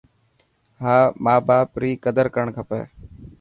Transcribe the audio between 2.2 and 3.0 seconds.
ڪرڻ کپي.